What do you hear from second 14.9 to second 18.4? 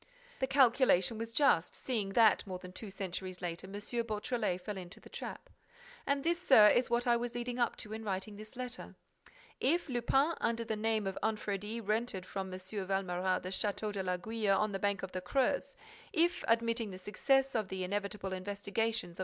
of the Creuse; if, admitting the success of the inevitable